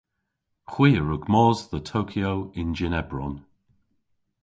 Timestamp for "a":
0.99-1.01